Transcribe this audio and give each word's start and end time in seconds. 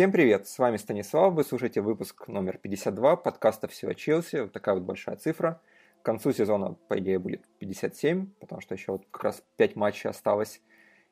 Всем 0.00 0.12
привет, 0.12 0.48
с 0.48 0.58
вами 0.58 0.78
Станислав, 0.78 1.34
вы 1.34 1.44
слушаете 1.44 1.82
выпуск 1.82 2.26
номер 2.26 2.56
52 2.56 3.16
подкаста 3.16 3.68
«Все 3.68 3.92
Челси», 3.92 4.44
вот 4.44 4.52
такая 4.52 4.74
вот 4.76 4.84
большая 4.84 5.16
цифра. 5.16 5.60
К 6.00 6.06
концу 6.06 6.32
сезона, 6.32 6.74
по 6.88 6.98
идее, 6.98 7.18
будет 7.18 7.46
57, 7.58 8.28
потому 8.40 8.62
что 8.62 8.74
еще 8.74 8.92
вот 8.92 9.02
как 9.10 9.24
раз 9.24 9.42
5 9.58 9.76
матчей 9.76 10.08
осталось. 10.08 10.62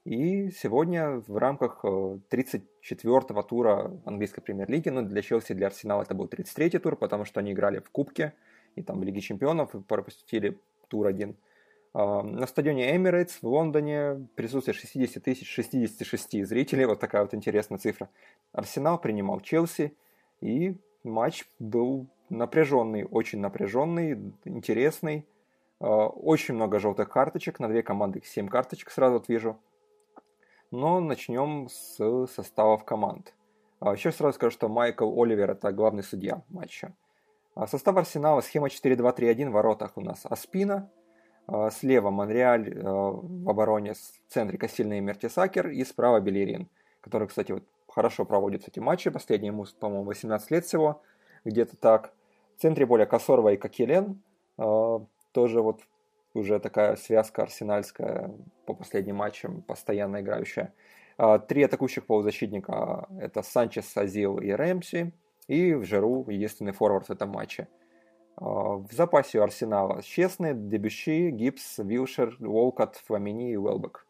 И 0.06 0.50
сегодня 0.52 1.22
в 1.26 1.36
рамках 1.36 1.84
34-го 1.84 3.40
э, 3.40 3.42
тура 3.46 3.92
английской 4.06 4.40
премьер-лиги, 4.40 4.88
ну 4.88 5.02
для 5.02 5.20
Челси, 5.20 5.52
для 5.52 5.66
Арсенала 5.66 6.00
это 6.00 6.14
был 6.14 6.24
33-й 6.24 6.78
тур, 6.78 6.96
потому 6.96 7.26
что 7.26 7.40
они 7.40 7.52
играли 7.52 7.80
в 7.80 7.90
Кубке 7.90 8.32
и 8.74 8.80
там 8.80 9.00
в 9.00 9.04
Лиге 9.04 9.20
Чемпионов, 9.20 9.74
и 9.74 9.82
пропустили 9.82 10.58
тур 10.88 11.08
один– 11.08 11.36
на 11.94 12.46
стадионе 12.46 12.94
Эмирейтс 12.94 13.38
в 13.42 13.46
Лондоне 13.46 14.28
присутствует 14.34 14.76
60 14.76 15.22
тысяч 15.22 15.48
66 15.50 16.46
зрителей. 16.46 16.84
Вот 16.84 17.00
такая 17.00 17.22
вот 17.22 17.34
интересная 17.34 17.78
цифра. 17.78 18.08
Арсенал 18.52 19.00
принимал 19.00 19.40
Челси, 19.40 19.96
и 20.40 20.76
матч 21.02 21.44
был 21.58 22.06
напряженный, 22.28 23.04
очень 23.04 23.40
напряженный, 23.40 24.34
интересный. 24.44 25.26
А, 25.80 26.06
очень 26.06 26.54
много 26.54 26.78
желтых 26.78 27.08
карточек, 27.08 27.60
на 27.60 27.68
две 27.68 27.82
команды 27.82 28.22
7 28.24 28.48
карточек 28.48 28.90
сразу 28.90 29.14
вот 29.14 29.28
вижу. 29.28 29.58
Но 30.70 31.00
начнем 31.00 31.68
с 31.70 32.26
составов 32.26 32.84
команд. 32.84 33.34
А, 33.80 33.92
Еще 33.92 34.12
сразу 34.12 34.34
скажу, 34.34 34.52
что 34.52 34.68
Майкл 34.68 35.10
Оливер 35.20 35.50
это 35.50 35.72
главный 35.72 36.02
судья 36.02 36.42
матча. 36.48 36.94
Состав 37.66 37.96
Арсенала, 37.96 38.40
схема 38.40 38.68
4-2-3-1, 38.68 39.48
в 39.48 39.52
воротах 39.52 39.96
у 39.96 40.00
нас 40.00 40.24
Аспина, 40.24 40.76
а, 40.76 40.97
слева 41.70 42.10
Монреаль 42.10 42.74
а, 42.78 43.10
в 43.12 43.48
обороне 43.48 43.94
в 43.94 44.32
центре 44.32 44.58
Кассильный 44.58 44.98
и 44.98 45.00
Мертисакер 45.00 45.68
и 45.68 45.84
справа 45.84 46.20
Белерин, 46.20 46.68
который, 47.00 47.28
кстати, 47.28 47.52
вот 47.52 47.64
хорошо 47.88 48.24
проводит 48.24 48.68
эти 48.68 48.80
матчи. 48.80 49.10
Последний 49.10 49.48
ему, 49.48 49.66
по-моему, 49.80 50.04
18 50.04 50.50
лет 50.50 50.64
всего, 50.64 51.02
где-то 51.44 51.76
так. 51.76 52.12
В 52.56 52.62
центре 52.62 52.86
поля 52.86 53.06
Косорова 53.06 53.52
и 53.52 53.56
Кокелен. 53.56 54.20
А, 54.58 55.04
тоже 55.32 55.62
вот 55.62 55.80
уже 56.34 56.58
такая 56.60 56.96
связка 56.96 57.42
арсенальская 57.42 58.30
по 58.66 58.74
последним 58.74 59.16
матчам, 59.16 59.62
постоянно 59.62 60.20
играющая. 60.20 60.72
Три 61.48 61.64
атакующих 61.64 62.06
полузащитника– 62.06 63.08
это 63.20 63.42
Санчес, 63.42 63.96
Азил 63.96 64.38
и 64.38 64.50
Рэмси. 64.50 65.12
И 65.48 65.74
в 65.74 65.84
Жиру 65.84 66.26
единственный 66.28 66.70
форвард 66.70 67.08
в 67.08 67.10
этом 67.10 67.30
матче– 67.30 67.66
а, 67.78 67.87
в 68.40 68.92
запасе 68.92 69.40
у 69.40 69.42
Арсенала 69.42 70.02
Честный, 70.02 70.54
Дебющи, 70.54 71.30
Гибс, 71.30 71.78
Вилшер, 71.78 72.36
Уолкот, 72.40 72.96
Фламини 73.06 73.52
и 73.52 73.56
Уэлбек. 73.56 74.06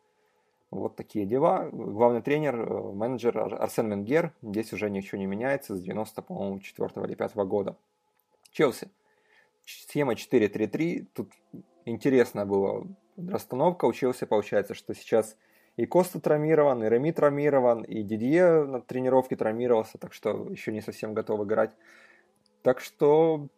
Вот 0.71 0.97
такие 0.97 1.25
дела. 1.25 1.71
Главный 1.73 2.21
тренер, 2.21 2.61
э, 2.61 2.93
менеджер 2.93 3.39
Арсен 3.39 3.89
Менгер. 3.89 4.35
Здесь 4.43 4.73
уже 4.75 4.91
ничего 4.91 5.19
не 5.19 5.27
меняется 5.27 5.75
с 5.75 5.81
90, 5.81 6.21
по-моему, 6.21 6.61
4 6.61 7.07
или 7.07 7.15
5 7.15 7.35
года. 7.47 7.77
Челси. 8.51 8.91
Схема 9.65 10.15
4-3-3. 10.15 11.07
Тут 11.15 11.33
интересная 11.87 12.45
была 12.45 12.85
расстановка. 13.17 13.87
У 13.87 13.93
Челси 13.95 14.27
получается, 14.27 14.75
что 14.75 14.95
сейчас 14.95 15.37
и 15.77 15.87
Коста 15.87 16.21
травмирован, 16.21 16.85
и 16.85 16.89
Реми 16.89 17.13
травмирован, 17.13 17.83
и 17.85 18.03
Дидье 18.03 18.65
на 18.65 18.83
тренировке 18.83 19.37
травмировался, 19.37 19.97
так 19.97 20.13
что 20.13 20.49
еще 20.51 20.73
не 20.73 20.83
совсем 20.83 21.15
готов 21.15 21.45
играть. 21.45 21.75
Так 22.63 22.81
что 22.81 23.49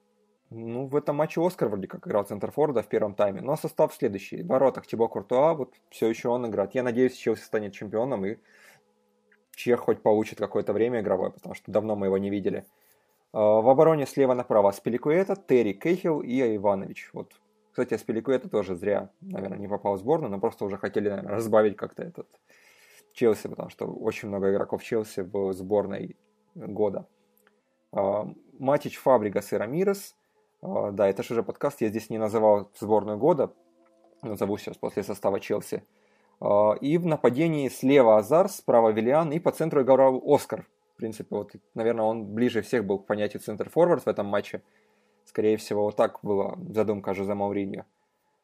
ну, 0.51 0.87
в 0.87 0.97
этом 0.97 1.15
матче 1.15 1.41
Оскар 1.41 1.69
вроде 1.69 1.87
как 1.87 2.07
играл 2.07 2.25
центр 2.25 2.51
Форда 2.51 2.83
в 2.83 2.89
первом 2.89 3.15
тайме, 3.15 3.41
но 3.41 3.57
состав 3.57 3.95
следующий. 3.95 4.43
В 4.43 4.49
воротах 4.49 4.85
Тибо 4.85 5.07
Куртуа, 5.07 5.55
вот 5.55 5.75
все 5.91 6.09
еще 6.09 6.29
он 6.29 6.47
играет. 6.47 6.75
Я 6.75 6.83
надеюсь, 6.83 7.15
Челси 7.15 7.43
станет 7.43 7.73
чемпионом 7.73 8.27
и 8.27 8.37
Чех 9.55 9.81
хоть 9.81 10.03
получит 10.03 10.39
какое-то 10.39 10.73
время 10.73 11.01
игровое, 11.01 11.31
потому 11.31 11.55
что 11.55 11.71
давно 11.71 11.95
мы 11.95 12.07
его 12.07 12.19
не 12.19 12.31
видели. 12.31 12.65
А, 13.33 13.61
в 13.61 13.69
обороне 13.69 14.07
слева 14.07 14.35
направо 14.35 14.73
Спиликуэта, 14.73 15.37
Терри 15.37 15.73
Кейхил 15.73 16.21
и 16.21 16.57
Иванович. 16.57 17.11
Вот. 17.13 17.33
Кстати, 17.71 17.97
Спиликуэта 17.97 18.49
тоже 18.49 18.75
зря, 18.75 19.11
наверное, 19.21 19.59
не 19.59 19.69
попал 19.69 19.95
в 19.95 19.99
сборную, 19.99 20.33
но 20.33 20.41
просто 20.41 20.65
уже 20.65 20.79
хотели, 20.79 21.11
наверное, 21.11 21.37
разбавить 21.37 21.77
как-то 21.77 22.03
этот 22.03 22.27
Челси, 23.13 23.47
потому 23.49 23.71
что 23.71 23.87
очень 23.87 24.29
много 24.29 24.51
игроков 24.51 24.83
Челси 24.83 25.21
в 25.21 25.53
сборной 25.53 26.17
года. 26.57 27.07
А, 27.93 28.29
Матич 28.59 28.97
Фабригас 28.99 29.53
и 29.53 29.57
Рамирес– 29.57 30.17
да, 30.63 31.09
это 31.09 31.23
же 31.23 31.35
уже 31.35 31.43
подкаст, 31.43 31.81
я 31.81 31.89
здесь 31.89 32.11
не 32.11 32.19
называл 32.19 32.71
сборную 32.79 33.19
года, 33.19 33.53
назову 34.23 34.59
сейчас 34.59 34.77
после 34.77 35.03
состава 35.03 35.41
Челси. 35.41 35.83
А, 36.41 36.73
и 36.81 36.99
в 36.99 37.07
нападении 37.07 37.69
слева 37.69 38.19
Азар, 38.19 38.49
справа 38.49 38.91
Виллиан 38.91 39.33
и 39.33 39.39
по 39.39 39.53
центру 39.53 39.83
играл 39.83 40.23
Оскар. 40.27 40.67
В 40.95 40.97
принципе, 40.97 41.35
вот, 41.35 41.53
наверное, 41.75 42.05
он 42.05 42.27
ближе 42.27 42.63
всех 42.63 42.85
был 42.85 42.99
к 42.99 43.07
понятию 43.07 43.41
центр-форвард 43.41 44.05
в 44.05 44.09
этом 44.09 44.27
матче. 44.27 44.63
Скорее 45.25 45.57
всего, 45.57 45.85
вот 45.85 45.97
так 45.97 46.19
была 46.23 46.57
задумка 46.69 47.15
Жозе 47.15 47.35
Мауриньо. 47.35 47.85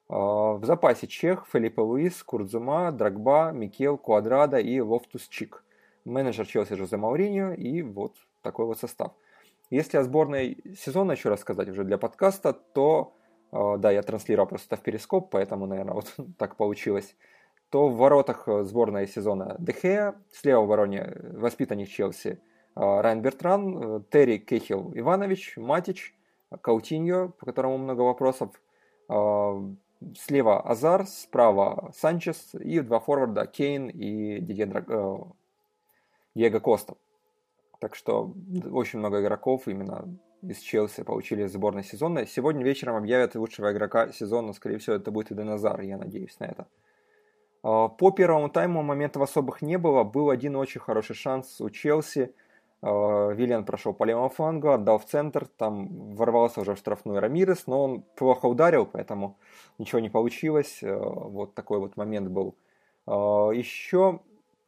А, 0.09 0.55
в 0.55 0.65
запасе 0.65 1.07
Чех, 1.07 1.47
Филиппе 1.53 1.83
Луис, 1.83 2.23
Курт 2.23 2.54
Зума, 2.54 2.93
Драгба, 2.93 3.51
Микел, 3.53 3.99
Куадрадо 3.99 4.59
и 4.59 4.81
Лофтус-Чик. 4.81 5.65
Менеджер 6.05 6.47
Челси 6.47 6.75
Жозе 6.75 6.97
Мауриньо 6.97 7.53
и 7.53 7.83
вот 7.83 8.15
такой 8.43 8.67
вот 8.67 8.79
состав. 8.79 9.13
Если 9.71 9.97
о 9.97 10.05
сборной 10.05 10.59
сезона 10.79 11.13
еще 11.13 11.29
рассказать 11.29 11.69
уже 11.69 11.83
для 11.83 11.99
подкаста, 11.99 12.53
то, 12.53 13.17
э, 13.51 13.77
да, 13.79 13.91
я 13.91 14.03
транслировал 14.03 14.47
просто 14.47 14.77
в 14.77 14.81
перископ, 14.81 15.31
поэтому, 15.31 15.67
наверное, 15.67 15.95
вот 15.97 16.15
так 16.39 16.57
получилось, 16.57 17.17
то 17.71 17.89
в 17.89 17.97
воротах 17.97 18.47
э, 18.47 18.63
сборной 18.63 19.09
сезона 19.09 19.57
Дехея, 19.59 20.15
слева 20.33 20.61
в 20.61 20.69
вороне 20.69 21.17
воспитанник 21.33 21.89
Челси 21.89 22.29
э, 22.29 22.37
Райан 22.77 23.23
Бертран, 23.23 24.05
Терри 24.05 24.39
Кехил 24.39 24.93
Иванович, 24.95 25.57
Матич, 25.57 26.15
Каутиньо, 26.61 27.31
по 27.31 27.45
которому 27.45 27.77
много 27.77 28.03
вопросов, 28.03 28.51
слева 29.09 30.61
Азар, 30.61 31.07
справа 31.07 31.91
Санчес 31.93 32.55
и 32.55 32.79
два 32.81 33.01
форварда 33.01 33.47
Кейн 33.47 33.89
и 33.89 34.39
Диего 34.41 35.35
Коста. 36.61 36.95
Так 37.81 37.95
что 37.95 38.33
очень 38.71 38.99
много 38.99 39.21
игроков 39.21 39.69
именно 39.69 40.17
из 40.43 40.59
Челси 40.59 41.03
получили 41.03 41.47
сборной 41.47 41.85
сезона. 41.85 42.27
Сегодня 42.27 42.65
вечером 42.65 42.97
объявят 42.97 43.35
лучшего 43.35 43.73
игрока 43.73 44.13
сезона. 44.13 44.53
Скорее 44.53 44.79
всего, 44.79 44.97
это 44.97 45.11
будет 45.11 45.33
Эден 45.33 45.51
Азар, 45.51 45.81
я 45.81 45.97
надеюсь 45.97 46.39
на 46.39 46.45
это. 46.45 46.67
А, 47.63 47.89
по 47.89 48.11
первому 48.11 48.49
тайму 48.49 48.83
моментов 48.83 49.23
особых 49.23 49.63
не 49.63 49.77
было. 49.77 50.05
Был 50.05 50.31
один 50.31 50.57
очень 50.57 50.81
хороший 50.81 51.17
шанс 51.17 51.61
у 51.61 51.69
Челси. 51.69 52.33
А, 52.83 53.31
Виллиан 53.31 53.65
прошел 53.65 53.93
по 53.93 54.05
левому 54.05 54.29
флангу, 54.29 54.71
отдал 54.71 54.99
в 54.99 55.07
центр, 55.07 55.47
там 55.47 56.15
ворвался 56.15 56.61
уже 56.61 56.75
в 56.75 56.79
штрафную 56.79 57.21
Рамирес, 57.21 57.67
но 57.67 57.83
он 57.83 58.03
плохо 58.17 58.47
ударил, 58.47 58.87
поэтому 58.87 59.39
ничего 59.79 60.01
не 60.01 60.11
получилось. 60.11 60.81
А, 60.83 60.97
вот 60.97 61.55
такой 61.55 61.81
вот 61.81 61.97
момент 61.97 62.29
был. 62.29 62.55
Еще 63.09 64.21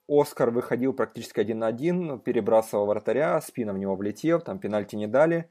Оскар 0.09 0.51
выходил 0.51 0.95
практически 0.95 1.39
один 1.39 1.59
на 1.59 1.67
один, 1.67 2.19
перебрасывал 2.19 2.87
вратаря, 2.87 3.41
спина 3.43 3.75
в 3.75 3.79
него 3.79 3.95
влетел, 3.95 4.41
там 4.41 4.59
пенальти 4.59 4.97
не 4.97 5.07
дали. 5.07 5.49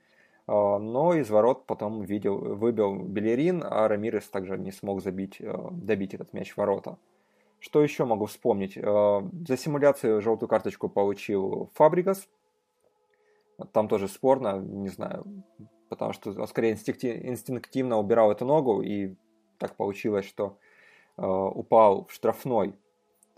А, 0.48 0.80
но 0.80 1.14
из 1.14 1.30
ворот 1.30 1.66
потом 1.66 2.02
видел, 2.02 2.38
выбил 2.56 2.96
Белерин, 2.96 3.64
а 3.64 3.88
Рамирес 3.88 4.28
также 4.30 4.58
не 4.58 4.72
смог 4.72 5.04
забить, 5.04 5.40
а, 5.42 5.70
добить 5.72 6.16
этот 6.16 6.34
мяч 6.34 6.54
в 6.54 6.58
ворота. 6.58 6.98
Что 7.60 7.84
еще 7.84 8.06
могу 8.06 8.26
вспомнить? 8.26 8.78
А, 8.82 9.28
за 9.48 9.58
симуляцию 9.58 10.22
желтую 10.22 10.50
карточку 10.50 10.90
получил 10.90 11.70
Фабригас. 11.76 12.28
Там 13.74 13.88
тоже 13.88 14.08
спорно, 14.08 14.58
не 14.60 14.90
знаю, 14.90 15.26
потому 15.90 16.14
что 16.14 16.32
он 16.32 16.48
скорее 16.48 16.74
инстинктивно 16.74 17.98
убирал 17.98 18.32
эту 18.32 18.46
ногу, 18.46 18.82
и 18.82 19.16
так 19.58 19.76
получилось, 19.76 20.26
что 20.26 20.58
упал 21.18 22.06
в 22.06 22.14
штрафной 22.14 22.76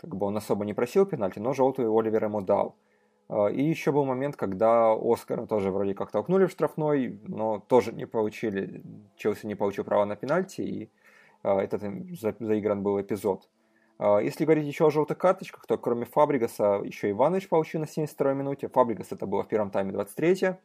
как 0.00 0.16
бы 0.16 0.26
он 0.26 0.36
особо 0.36 0.64
не 0.64 0.74
просил 0.74 1.06
пенальти, 1.06 1.38
но 1.38 1.52
желтую 1.52 1.96
Оливер 1.96 2.24
ему 2.24 2.40
дал. 2.40 2.76
А, 3.28 3.46
и 3.46 3.62
еще 3.62 3.92
был 3.92 4.04
момент, 4.04 4.36
когда 4.36 4.92
Оскара 4.92 5.46
тоже 5.46 5.70
вроде 5.70 5.94
как 5.94 6.10
толкнули 6.10 6.46
в 6.46 6.50
штрафной, 6.50 7.20
но 7.26 7.60
тоже 7.60 7.92
не 7.92 8.06
получили, 8.06 8.82
Челси 9.16 9.46
не 9.46 9.54
получил 9.54 9.84
права 9.84 10.04
на 10.04 10.16
пенальти, 10.16 10.62
и 10.62 10.90
а, 11.42 11.60
этот 11.62 11.82
заигран 12.40 12.82
был 12.82 13.00
эпизод. 13.00 13.48
А, 13.98 14.18
если 14.18 14.44
говорить 14.44 14.66
еще 14.66 14.86
о 14.86 14.90
желтых 14.90 15.18
карточках, 15.18 15.66
то 15.66 15.78
кроме 15.78 16.06
Фабригаса 16.06 16.80
еще 16.82 17.10
Иванович 17.10 17.48
получил 17.48 17.80
на 17.80 17.84
72-й 17.84 18.34
минуте. 18.34 18.68
Фабригас 18.68 19.12
это 19.12 19.26
было 19.26 19.44
в 19.44 19.48
первом 19.48 19.70
тайме 19.70 19.92
23 19.92 20.56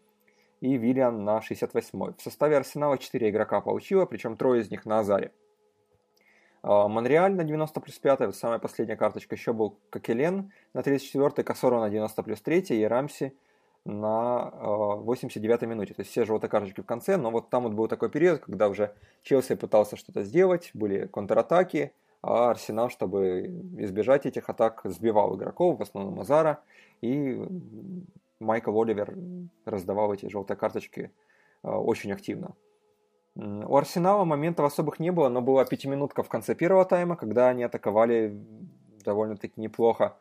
и 0.62 0.78
Виллиан 0.78 1.24
на 1.24 1.40
68-й. 1.40 2.16
В 2.18 2.22
составе 2.22 2.58
Арсенала 2.58 2.98
4 2.98 3.30
игрока 3.30 3.62
получило, 3.62 4.06
причем 4.06 4.38
трое 4.38 4.62
из 4.62 4.72
них 4.72 4.86
на 4.86 5.00
Азаре. 5.00 5.32
А, 6.68 6.88
Монреаль 6.88 7.36
на 7.36 7.44
90 7.44 7.80
плюс 7.80 8.00
5, 8.00 8.22
вот 8.22 8.36
самая 8.36 8.58
последняя 8.58 8.96
карточка, 8.96 9.36
еще 9.36 9.54
был 9.54 9.78
Кокелен 9.92 10.52
на 10.74 10.82
34, 10.82 11.44
Косоро 11.44 11.80
на 11.80 11.92
90 11.92 12.24
плюс 12.24 12.42
3 12.42 12.62
и 12.70 12.84
Рамси 12.84 13.38
на 13.86 14.50
89 14.50 15.62
а, 15.62 15.66
минуте. 15.68 15.94
То 15.94 16.00
есть 16.02 16.10
все 16.10 16.26
желтые 16.26 16.50
карточки 16.50 16.82
в 16.82 16.86
конце, 16.86 17.18
но 17.18 17.30
вот 17.30 17.52
там 17.52 17.64
вот 17.64 17.74
был 17.74 17.88
такой 17.88 18.10
период, 18.10 18.40
когда 18.40 18.68
уже 18.68 18.96
Челси 19.22 19.54
пытался 19.54 19.96
что-то 19.96 20.24
сделать, 20.24 20.72
были 20.74 21.06
контратаки, 21.06 21.92
а 22.24 22.50
Арсенал, 22.50 22.90
чтобы 22.90 23.46
избежать 23.78 24.26
этих 24.26 24.50
атак, 24.50 24.82
сбивал 24.86 25.38
игроков, 25.38 25.78
в 25.78 25.84
основном 25.84 26.20
Азара, 26.20 26.62
и 27.00 27.48
Майкл 28.40 28.82
Оливер 28.82 29.14
раздавал 29.66 30.16
эти 30.16 30.28
желтые 30.32 30.58
карточки 30.58 31.12
очень 31.62 32.12
активно. 32.12 32.56
У 33.36 33.76
Арсенала 33.76 34.24
моментов 34.24 34.66
особых 34.66 35.00
не 35.00 35.12
было, 35.12 35.28
но 35.28 35.42
была 35.42 35.66
пятиминутка 35.66 36.24
в 36.24 36.30
конце 36.30 36.56
первого 36.56 36.86
тайма, 36.86 37.18
когда 37.18 37.50
они 37.50 37.64
атаковали 37.64 38.40
довольно-таки 39.04 39.60
неплохо. 39.60 40.16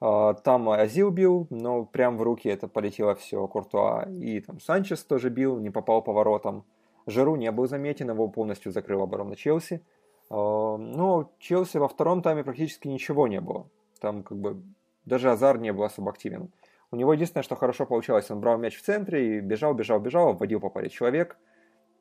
А, 0.00 0.34
там 0.34 0.68
Азил 0.70 1.10
бил, 1.10 1.46
но 1.50 1.84
прям 1.84 2.16
в 2.16 2.22
руки 2.22 2.48
это 2.48 2.66
полетело 2.68 3.14
все 3.14 3.46
Куртуа. 3.46 4.04
И 4.08 4.40
там 4.40 4.60
Санчес 4.60 5.02
тоже 5.04 5.28
бил, 5.28 5.58
не 5.58 5.70
попал 5.70 6.02
по 6.02 6.12
воротам. 6.12 6.64
Жару 7.06 7.36
не 7.36 7.50
был 7.50 7.66
заметен, 7.68 8.10
его 8.10 8.28
полностью 8.28 8.72
закрыл 8.72 9.02
оборону 9.02 9.36
Челси. 9.36 9.82
А, 10.30 10.76
но 10.76 11.30
Челси 11.38 11.76
во 11.76 11.88
втором 11.88 12.22
тайме 12.22 12.44
практически 12.44 12.88
ничего 12.88 13.28
не 13.28 13.40
было. 13.40 13.66
Там 14.00 14.22
как 14.22 14.38
бы 14.38 14.62
даже 15.04 15.30
Азар 15.30 15.58
не 15.58 15.72
был 15.72 15.84
особо 15.84 16.10
активен. 16.10 16.50
У 16.90 16.96
него 16.96 17.12
единственное, 17.12 17.42
что 17.42 17.56
хорошо 17.56 17.86
получалось, 17.86 18.30
он 18.30 18.40
брал 18.40 18.56
мяч 18.56 18.76
в 18.76 18.82
центре 18.82 19.38
и 19.38 19.40
бежал, 19.40 19.74
бежал, 19.74 20.00
бежал, 20.00 20.28
обводил 20.28 20.60
по 20.60 20.70
паре 20.70 20.88
человек. 20.88 21.36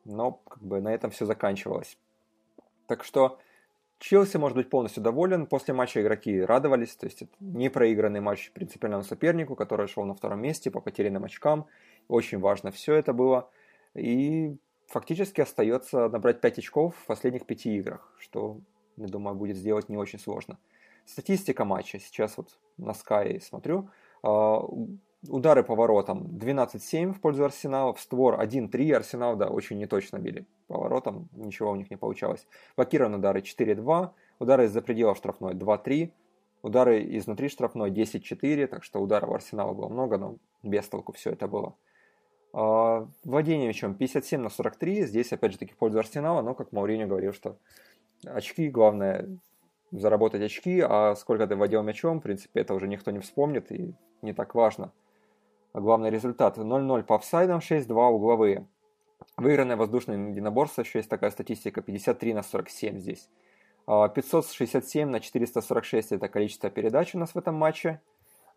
Но 0.06 0.32
как 0.32 0.62
бы 0.62 0.82
на 0.82 0.94
этом 0.94 1.12
все 1.12 1.26
заканчивалось. 1.26 1.98
Так 2.88 3.04
что 3.04 3.40
Челси 4.00 4.36
может 4.36 4.58
быть 4.58 4.70
полностью 4.70 5.02
доволен. 5.02 5.46
После 5.46 5.74
матча 5.74 6.02
игроки 6.02 6.42
радовались. 6.42 6.96
То 6.96 7.06
есть 7.06 7.22
это 7.22 7.32
не 7.40 7.70
проигранный 7.70 8.20
матч 8.20 8.52
принципиальному 8.52 9.04
сопернику, 9.04 9.56
который 9.56 9.88
шел 9.88 10.04
на 10.04 10.14
втором 10.14 10.42
месте 10.42 10.70
по 10.70 10.82
потерянным 10.82 11.24
очкам. 11.24 11.68
Очень 12.10 12.40
важно 12.40 12.72
все 12.72 12.96
это 12.96 13.14
было. 13.14 13.50
И 13.94 14.58
фактически 14.88 15.40
остается 15.40 16.10
набрать 16.10 16.42
5 16.42 16.60
очков 16.60 16.96
в 16.98 17.06
последних 17.06 17.46
5 17.46 17.66
играх, 17.68 18.14
что, 18.18 18.60
я 18.98 19.08
думаю, 19.08 19.36
будет 19.36 19.56
сделать 19.56 19.88
не 19.88 19.96
очень 19.96 20.20
сложно. 20.20 20.58
Статистика 21.06 21.64
матча. 21.64 21.98
Сейчас 22.00 22.36
вот 22.36 22.58
на 22.78 22.92
Sky 22.92 23.40
смотрю. 23.40 23.90
Удары 25.30 25.64
по 25.64 25.76
воротам. 25.76 26.24
12-7 26.24 27.14
в 27.14 27.22
пользу 27.22 27.46
Арсенала, 27.46 27.94
в 27.94 28.00
створ 28.00 28.42
1-3, 28.42 28.94
Арсенал, 28.94 29.38
да, 29.38 29.48
очень 29.48 29.78
неточно 29.78 30.18
били 30.18 30.46
по 30.68 30.78
воротам, 30.78 31.30
ничего 31.32 31.72
у 31.72 31.76
них 31.76 31.90
не 31.90 31.96
получалось. 31.96 32.46
Блокированы 32.76 33.18
удары 33.18 33.40
4-2, 33.40 34.10
удары 34.40 34.66
из-за 34.66 34.82
пределов 34.82 35.18
штрафной 35.18 35.54
2-3, 35.54 36.12
удары 36.62 37.18
изнутри 37.18 37.48
штрафной 37.48 37.90
10-4, 37.90 38.68
так 38.68 38.84
что 38.84 39.00
ударов 39.00 39.32
Арсенала 39.32 39.74
было 39.74 39.88
много, 39.88 40.18
но 40.18 40.36
без 40.62 40.88
толку 40.90 41.14
все 41.14 41.32
это 41.32 41.48
было. 41.48 41.76
А, 42.52 43.08
владение 43.24 43.70
мячом 43.70 43.96
57 43.96 44.42
на 44.42 44.50
43, 44.50 45.06
здесь 45.06 45.32
опять 45.32 45.54
же 45.54 45.58
таки 45.58 45.72
в 45.72 45.78
пользу 45.78 46.00
Арсенала, 46.00 46.42
но 46.42 46.54
как 46.54 46.74
Мауриньо 46.74 47.08
говорил, 47.08 47.32
что 47.32 47.58
очки, 48.26 48.68
главное 48.68 49.30
заработать 49.92 50.42
очки, 50.42 50.82
а 50.82 51.16
сколько 51.16 51.48
ты 51.48 51.56
владел 51.56 51.82
мячом, 51.82 52.20
в 52.20 52.24
принципе, 52.24 52.60
это 52.60 52.74
уже 52.74 52.90
никто 52.90 53.12
не 53.12 53.20
вспомнит 53.20 53.72
и 53.72 53.94
не 54.22 54.34
так 54.34 54.54
важно 54.54 54.92
а 55.74 55.82
главный 55.82 56.10
результат 56.12 56.58
0-0 56.58 57.04
по 57.04 57.16
офсайдам, 57.16 57.60
6-2 57.60 58.10
угловые. 58.10 58.68
Выигранное 59.38 59.76
воздушное 59.76 60.30
единоборство, 60.30 60.82
еще 60.82 61.00
есть 61.00 61.10
такая 61.10 61.32
статистика, 61.32 61.82
53 61.82 62.34
на 62.34 62.44
47 62.44 63.00
здесь. 63.00 63.30
567 63.86 65.10
а, 65.10 65.12
на 65.12 65.20
446 65.20 66.14
это 66.14 66.30
количество 66.30 66.70
передач 66.70 67.16
у 67.16 67.20
нас 67.20 67.34
в 67.34 67.38
этом 67.38 67.56
матче. 67.56 68.00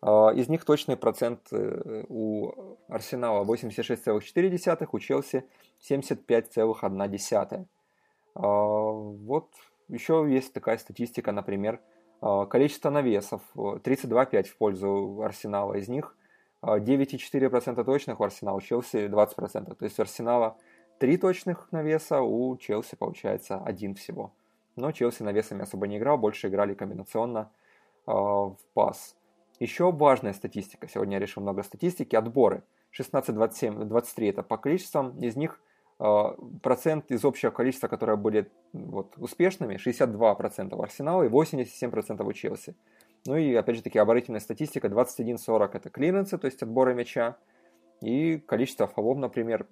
А, 0.01 0.29
из 0.29 0.47
них 0.47 0.63
точный 0.63 0.95
процент 0.95 1.47
э, 1.51 2.05
у 2.07 2.77
Арсенала 2.87 3.43
86,4, 3.43 4.87
у 4.91 4.99
Челси 4.99 5.43
75,1. 5.89 7.65
Вот 8.35 9.49
еще 9.87 10.27
есть 10.29 10.53
такая 10.53 10.77
статистика, 10.77 11.31
например, 11.31 11.81
количество 12.21 12.91
навесов 12.91 13.41
32,5 13.55 14.43
в 14.43 14.57
пользу 14.57 15.21
Арсенала. 15.23 15.73
Из 15.73 15.87
них 15.87 16.16
9,4% 16.61 17.83
точных 17.83 18.19
у 18.19 18.23
Арсенала, 18.23 18.57
у 18.57 18.61
Челси 18.61 19.07
20%. 19.07 19.75
То 19.75 19.85
есть 19.85 19.99
у 19.99 20.01
Арсенала 20.01 20.57
3 20.99 21.17
точных 21.17 21.71
навеса, 21.71 22.21
у 22.21 22.55
Челси 22.57 22.95
получается 22.95 23.57
один 23.57 23.95
всего. 23.95 24.33
Но 24.75 24.91
Челси 24.91 25.23
навесами 25.23 25.63
особо 25.63 25.87
не 25.87 25.97
играл, 25.97 26.17
больше 26.17 26.47
играли 26.47 26.73
комбинационно 26.73 27.51
э, 28.05 28.11
в 28.11 28.57
пас. 28.73 29.15
Еще 29.59 29.91
важная 29.91 30.33
статистика. 30.33 30.87
Сегодня 30.87 31.15
я 31.15 31.19
решил 31.19 31.41
много 31.41 31.63
статистики. 31.63 32.15
Отборы. 32.15 32.63
16, 32.91 33.33
27, 33.33 33.85
23 33.85 34.27
это 34.27 34.43
по 34.43 34.57
количествам. 34.57 35.19
Из 35.19 35.35
них 35.35 35.59
э, 35.99 36.23
процент 36.61 37.11
из 37.11 37.25
общего 37.25 37.49
количества, 37.49 37.87
которые 37.87 38.17
были 38.17 38.51
вот, 38.73 39.13
успешными, 39.17 39.75
62% 39.75 40.75
у 40.75 40.81
Арсенала 40.81 41.23
и 41.23 41.29
87% 41.29 42.23
у 42.23 42.33
Челси. 42.33 42.75
Ну 43.27 43.35
и, 43.35 43.53
опять 43.55 43.75
же 43.75 43.81
таки, 43.83 43.99
оборонительная 43.99 44.39
статистика 44.39 44.87
21-40 44.87 45.71
это 45.73 45.89
клиренсы, 45.89 46.37
то 46.37 46.45
есть 46.45 46.63
отборы 46.63 46.95
мяча. 46.95 47.37
И 47.99 48.37
количество 48.37 48.87
фолов, 48.87 49.17
например, 49.17 49.67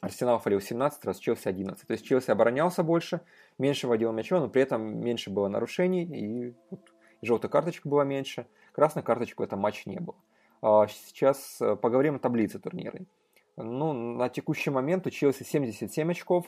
Арсенал 0.00 0.40
фалил 0.40 0.60
17 0.60 1.04
раз, 1.04 1.18
Челси 1.18 1.48
11. 1.48 1.86
То 1.86 1.92
есть 1.92 2.04
Челси 2.04 2.32
оборонялся 2.32 2.82
больше, 2.82 3.20
меньше 3.58 3.86
водил 3.86 4.12
мячом, 4.12 4.40
но 4.40 4.48
при 4.48 4.62
этом 4.62 4.98
меньше 5.04 5.30
было 5.30 5.46
нарушений, 5.46 6.02
и 6.02 6.54
вот, 6.70 6.80
желтая 7.22 7.50
карточка 7.50 7.88
меньше, 8.02 8.46
красной 8.72 9.04
карточки 9.04 9.36
в 9.36 9.42
этом 9.42 9.60
матче 9.60 9.82
не 9.86 10.00
было. 10.00 10.16
А 10.60 10.88
сейчас 10.88 11.60
э, 11.60 11.76
поговорим 11.76 12.16
о 12.16 12.18
таблице 12.18 12.58
турнира. 12.58 12.98
Ну, 13.56 13.92
на 13.92 14.28
текущий 14.28 14.70
момент 14.70 15.06
у 15.06 15.10
Челси 15.10 15.44
77 15.44 16.10
очков, 16.10 16.46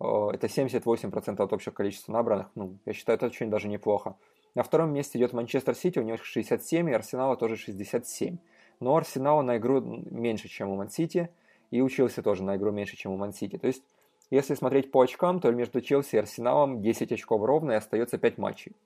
э, 0.00 0.04
это 0.32 0.46
78% 0.46 1.42
от 1.42 1.52
общего 1.52 1.72
количества 1.72 2.12
набранных. 2.12 2.50
Ну, 2.54 2.78
я 2.86 2.92
считаю, 2.92 3.16
это 3.16 3.26
очень 3.26 3.50
даже 3.50 3.68
неплохо. 3.68 4.14
На 4.54 4.62
втором 4.62 4.92
месте 4.92 5.18
идет 5.18 5.32
Манчестер 5.32 5.74
Сити, 5.74 5.98
у 5.98 6.02
него 6.02 6.18
67, 6.18 6.90
и 6.90 6.92
Арсенала 6.92 7.36
тоже 7.36 7.56
67. 7.56 8.36
Но 8.80 8.96
Арсенала 8.96 9.42
на 9.42 9.56
игру 9.56 9.80
меньше, 9.80 10.48
чем 10.48 10.68
у 10.70 10.76
Ман-Сити, 10.76 11.30
и 11.70 11.80
у 11.80 11.88
Челси 11.88 12.22
тоже 12.22 12.42
на 12.42 12.56
игру 12.56 12.70
меньше, 12.70 12.96
чем 12.96 13.12
у 13.12 13.16
Ман-Сити. 13.16 13.56
То 13.56 13.66
есть, 13.66 13.82
если 14.30 14.54
смотреть 14.54 14.90
по 14.90 15.00
очкам, 15.00 15.40
то 15.40 15.50
между 15.52 15.80
Челси 15.80 16.16
и 16.16 16.18
Арсеналом 16.18 16.82
10 16.82 17.12
очков 17.12 17.42
ровно 17.44 17.72
и 17.72 17.76
остается 17.76 18.18
5 18.18 18.38
матчей. 18.38 18.76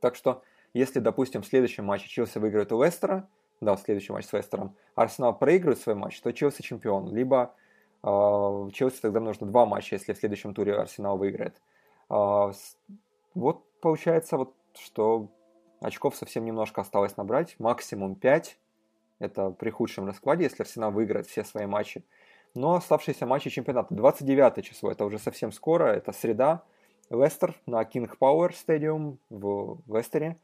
Так 0.00 0.16
что, 0.16 0.42
если, 0.74 0.98
допустим, 0.98 1.42
в 1.42 1.46
следующем 1.46 1.84
матче 1.84 2.08
Челси 2.08 2.38
выиграет 2.38 2.72
у 2.72 2.82
Лестера, 2.82 3.28
да, 3.60 3.76
следующий 3.76 4.12
матч 4.12 4.26
с 4.26 4.32
Лестером, 4.32 4.74
Арсенал 4.94 5.36
проигрывает 5.36 5.80
свой 5.80 5.94
матч, 5.94 6.20
то 6.20 6.32
Челси 6.32 6.62
чемпион. 6.62 7.14
Либо 7.14 7.54
э, 8.02 8.68
Челси 8.72 9.00
тогда 9.00 9.20
нужно 9.20 9.46
два 9.46 9.66
матча, 9.66 9.96
если 9.96 10.12
в 10.12 10.18
следующем 10.18 10.54
туре 10.54 10.74
Арсенал 10.74 11.18
выиграет. 11.18 11.60
Э, 12.08 12.52
вот 13.34 13.64
получается 13.80 14.36
вот 14.36 14.54
что 14.76 15.28
очков 15.80 16.16
совсем 16.16 16.44
немножко 16.44 16.80
осталось 16.80 17.16
набрать, 17.16 17.56
максимум 17.58 18.14
5. 18.14 18.58
Это 19.18 19.50
при 19.50 19.70
худшем 19.70 20.06
раскладе, 20.06 20.44
если 20.44 20.62
Арсенал 20.62 20.92
выиграет 20.92 21.26
все 21.26 21.44
свои 21.44 21.66
матчи. 21.66 22.04
Но 22.54 22.74
оставшиеся 22.74 23.26
матчи 23.26 23.50
чемпионата. 23.50 23.94
29 23.94 24.64
число, 24.64 24.90
это 24.90 25.04
уже 25.04 25.18
совсем 25.18 25.52
скоро, 25.52 25.86
это 25.86 26.12
среда. 26.12 26.62
Лестер 27.10 27.54
на 27.66 27.82
King 27.82 28.10
Power 28.18 28.50
Stadium 28.50 29.18
в 29.30 29.80
Лестере 29.86 30.38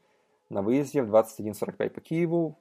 на 0.49 0.61
выезде 0.61 1.03
в 1.03 1.13
21.45 1.13 1.89
по 1.89 2.01
Киеву. 2.01 2.57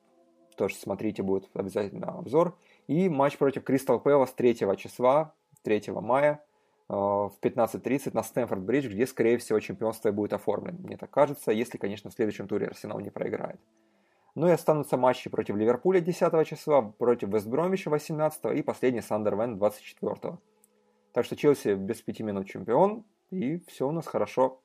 Тоже 0.57 0.77
смотрите, 0.77 1.23
будет 1.23 1.49
обязательно 1.55 2.19
обзор. 2.19 2.57
И 2.87 3.09
матч 3.09 3.39
против 3.39 3.65
Кристал 3.65 3.99
Пэлас 3.99 4.33
3 4.33 4.57
числа, 4.77 5.35
3 5.63 5.85
мая 5.89 6.44
в 6.89 7.33
15.30 7.41 8.11
на 8.13 8.23
Стэнфорд-Бридж, 8.23 8.89
где, 8.89 9.07
скорее 9.07 9.39
всего, 9.39 9.59
чемпионство 9.61 10.13
будет 10.13 10.35
оформлено. 10.35 10.79
Мне 10.83 10.97
так 10.97 11.11
кажется, 11.11 11.51
если, 11.51 11.79
конечно, 11.79 12.11
в 12.11 12.15
следующем 12.15 12.47
туре 12.47 12.67
Арсенал 12.67 13.01
не 13.01 13.11
проиграет. 13.11 13.61
Ну 14.35 14.49
и 14.49 14.51
останутся 14.51 14.97
матчи 14.97 15.31
против 15.31 15.55
Ливерпуля 15.55 16.01
10 16.01 16.47
числа, 16.47 16.83
против 16.83 17.29
Вестбромича 17.29 17.89
18 17.89 18.47
и 18.57 18.63
последний 18.63 19.01
Сандервен 19.01 19.59
24. 19.59 20.39
Так 21.13 21.25
что 21.25 21.37
Челси 21.37 21.75
без 21.75 22.03
5 22.03 22.21
минут 22.21 22.49
чемпион, 22.49 23.05
и 23.31 23.63
все 23.69 23.87
у 23.87 23.93
нас 23.93 24.07
хорошо. 24.07 24.61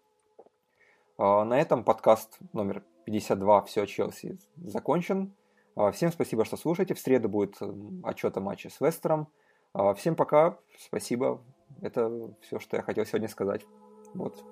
Э, 1.19 1.43
на 1.43 1.61
этом 1.61 1.83
подкаст 1.83 2.39
номер 2.53 2.83
52 3.05 3.61
«Все 3.61 3.85
Челси» 3.85 4.39
закончен. 4.57 5.35
Э, 5.75 5.91
всем 5.91 6.11
спасибо, 6.11 6.45
что 6.45 6.57
слушаете. 6.57 6.95
В 6.95 6.99
среду 6.99 7.29
будет 7.29 7.59
отчет 8.03 8.35
о 8.37 8.41
матче 8.41 8.71
с 8.71 8.81
Вестером. 8.81 9.27
Всем 9.95 10.15
пока, 10.15 10.57
спасибо, 10.79 11.39
это 11.81 12.33
все, 12.41 12.59
что 12.59 12.77
я 12.77 12.83
хотел 12.83 13.05
сегодня 13.05 13.27
сказать. 13.27 13.65
Вот. 14.13 14.43